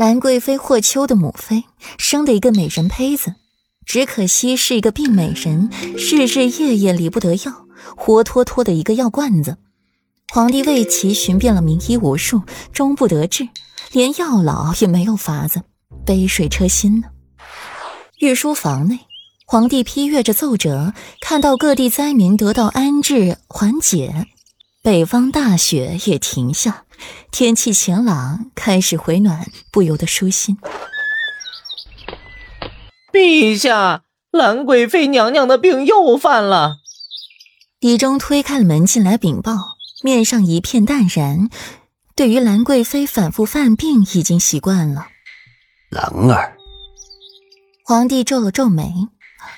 [0.00, 1.64] 兰贵妃霍秋的母妃
[1.98, 3.34] 生了一个美人胚子，
[3.84, 7.66] 只可惜是一个病美人，日日夜夜离不得药，
[7.98, 9.58] 活脱脱的一个药罐子。
[10.32, 12.40] 皇帝为其寻遍了名医无数，
[12.72, 13.46] 终不得治，
[13.92, 15.60] 连药老也没有法子，
[16.06, 17.08] 杯水车薪呢。
[18.20, 19.00] 御书房内，
[19.44, 24.26] 皇帝批阅着奏折，看到各地灾民得到安置缓解，
[24.82, 26.84] 北方大雪也停下。
[27.30, 30.58] 天气晴朗，开始回暖，不由得舒心。
[33.12, 36.76] 陛下，兰贵妃娘娘的病又犯了。
[37.80, 39.52] 李忠推开了门进来禀报，
[40.02, 41.48] 面上一片淡然。
[42.14, 45.08] 对于兰贵妃反复犯病，已经习惯了。
[45.90, 46.56] 兰儿，
[47.84, 48.92] 皇帝皱了皱眉。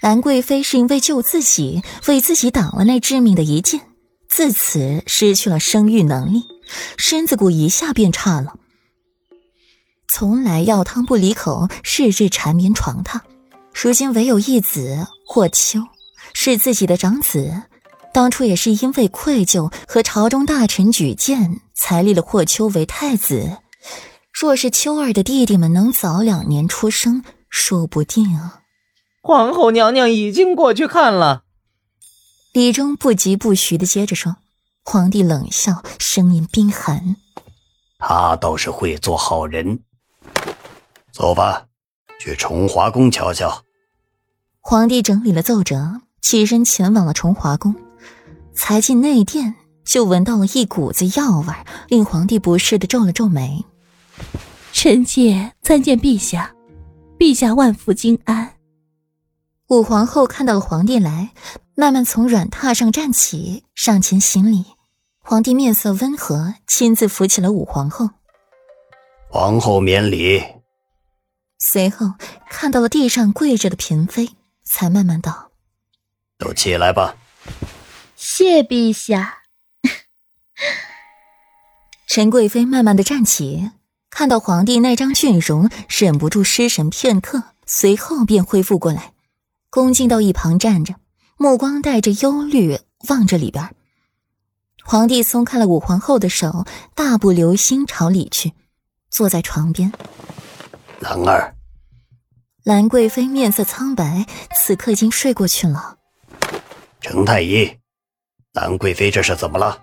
[0.00, 3.82] 兰贵妃是因为救自己，为自己挡了那致命的一剑，
[4.28, 6.44] 自此失去了生育能力。
[6.96, 8.54] 身子骨一下变差了，
[10.08, 13.20] 从来药汤不离口，日日缠绵床榻。
[13.72, 15.80] 如今唯有一子霍秋，
[16.32, 17.62] 是自己的长子，
[18.12, 23.58] 当初也是因为愧疚和朝中大臣举荐，才立了霍秋为太子。
[24.32, 28.60] 若是秋儿的弟弟们能早两年出生，说不定啊。
[29.22, 31.42] 皇后娘娘已经过去看了。
[32.52, 34.36] 李忠不疾不徐的接着说。
[34.88, 37.16] 皇帝冷笑，声音冰寒
[37.98, 39.80] ：“他倒是会做好人。
[41.10, 41.66] 走吧，
[42.20, 43.64] 去崇华宫瞧瞧。”
[44.62, 47.74] 皇帝整理了奏折，起身前往了崇华宫。
[48.54, 51.52] 才进内殿，就闻到了一股子药味，
[51.88, 53.64] 令皇帝不适的皱了皱眉。
[54.72, 56.54] 臣妾参见陛下，
[57.18, 58.54] 陛下万福金安。
[59.66, 61.32] 武皇后看到了皇帝来，
[61.74, 64.64] 慢慢从软榻上站起，上前行礼。
[65.28, 68.10] 皇帝面色温和，亲自扶起了武皇后。
[69.28, 70.40] 皇后免礼。
[71.58, 72.12] 随后
[72.48, 75.50] 看到了地上跪着的嫔妃，才慢慢道
[76.38, 77.16] ：“都起来吧。”
[78.14, 79.38] 谢陛下。
[82.06, 83.72] 陈贵妃慢慢的站起，
[84.08, 89.12] 看到皇帝那张俊容，忍不住失神片刻，随后便恢复过来，
[89.70, 90.94] 恭敬到一旁站着，
[91.36, 92.78] 目光带着忧虑
[93.08, 93.74] 望着里边。
[94.88, 96.64] 皇帝松开了武皇后的手，
[96.94, 98.52] 大步流星朝里去，
[99.10, 99.92] 坐在床边。
[101.00, 101.56] 兰儿，
[102.62, 104.24] 兰贵妃面色苍白，
[104.54, 105.96] 此刻已经睡过去了。
[107.00, 107.68] 程太医，
[108.52, 109.82] 兰贵妃这是怎么了？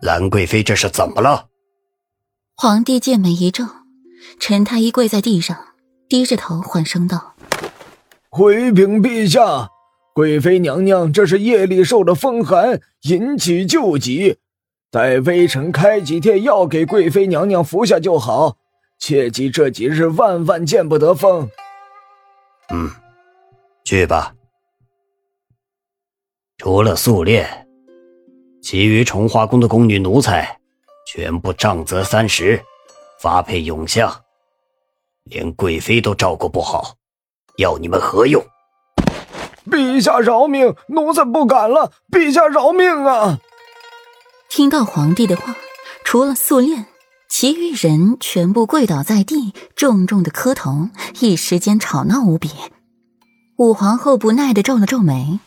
[0.00, 1.48] 兰贵妃这是怎么了？
[2.54, 3.66] 皇帝剑眉一皱，
[4.38, 5.58] 陈太医跪在地上，
[6.08, 7.34] 低着头缓声道
[8.30, 9.68] ：“回禀陛下。”
[10.14, 14.36] 贵妃娘娘，这是夜里受了风寒，引起旧疾，
[14.90, 18.56] 待微臣开几天药给贵妃娘娘服下就好。
[18.98, 21.48] 切记这几日万万见不得风。
[22.70, 22.90] 嗯，
[23.84, 24.34] 去吧。
[26.58, 27.66] 除了素练，
[28.62, 30.58] 其余崇华宫的宫女奴才，
[31.06, 32.62] 全部杖责三十，
[33.18, 34.14] 发配永巷。
[35.24, 36.94] 连贵妃都照顾不好，
[37.56, 38.40] 要你们何用？
[39.70, 40.74] 陛下饶命！
[40.88, 41.92] 奴才不敢了。
[42.10, 43.38] 陛下饶命啊！
[44.48, 45.54] 听到皇帝的话，
[46.04, 46.86] 除了素练，
[47.28, 50.88] 其余人全部跪倒在地，重重的磕头，
[51.20, 52.50] 一时间吵闹无比。
[53.56, 55.38] 武皇后不耐的皱了皱眉：“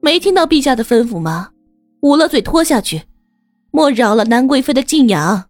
[0.00, 1.50] 没听到陛下的吩咐吗？
[2.00, 3.02] 捂了嘴，拖下去，
[3.70, 5.44] 莫扰了兰贵妃的静养。”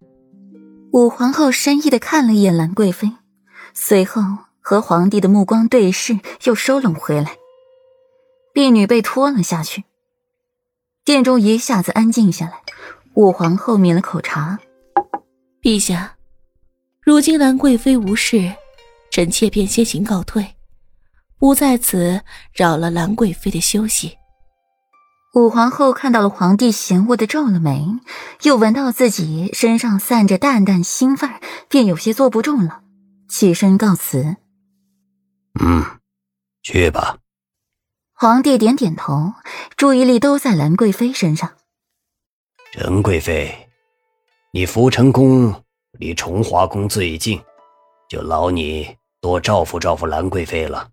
[0.93, 3.13] 武皇后深意的看了一眼兰贵妃，
[3.73, 4.21] 随后
[4.61, 7.37] 和皇帝的目光对视，又收拢回来。
[8.53, 9.85] 婢女被拖了下去，
[11.05, 12.61] 殿中一下子安静下来。
[13.15, 14.59] 武皇后抿了口茶
[15.63, 16.17] ：“陛下，
[17.03, 18.55] 如今兰贵妃无事，
[19.11, 20.55] 臣妾便先行告退，
[21.39, 22.23] 不在此
[22.55, 24.17] 扰了兰贵妃的休息。”
[25.35, 27.87] 武皇后看到了皇帝，嫌恶的皱了眉，
[28.43, 31.41] 又闻到自己身上散着淡淡腥味
[31.71, 32.83] 便有些坐不住了，
[33.29, 34.37] 起身告辞
[35.59, 35.85] ：“嗯，
[36.63, 37.17] 去吧。”
[38.23, 39.33] 皇帝点点头，
[39.77, 41.55] 注意力都在兰贵妃身上。
[42.71, 43.69] 陈贵妃，
[44.53, 45.65] 你福成宫
[45.99, 47.43] 离崇华宫最近，
[48.09, 50.91] 就劳你多照顾照顾兰贵妃了。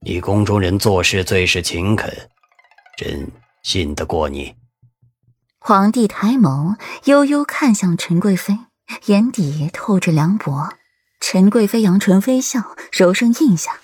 [0.00, 2.10] 你宫中人做事最是勤恳，
[2.96, 3.30] 朕
[3.62, 4.54] 信得过你。
[5.58, 8.56] 皇帝抬眸，悠悠看向陈贵妃，
[9.04, 10.70] 眼底透着凉薄。
[11.20, 13.76] 陈贵妃扬唇微笑，柔声应下：“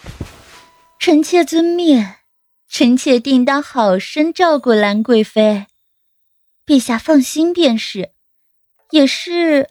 [0.99, 2.09] 臣妾遵命。”
[2.69, 5.67] 臣妾定当好生照顾兰贵妃，
[6.67, 8.11] 陛下放心便是。
[8.91, 9.69] 也是，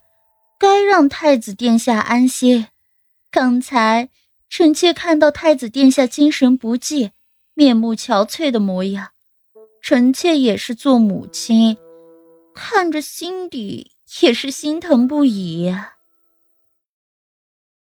[0.59, 2.69] 该让太子殿下安歇。
[3.31, 4.09] 刚才
[4.49, 7.11] 臣妾看到太子殿下精神不济，
[7.53, 9.11] 面目憔悴的模样，
[9.81, 11.77] 臣妾也是做母亲，
[12.53, 13.91] 看着心底
[14.21, 15.73] 也是心疼不已。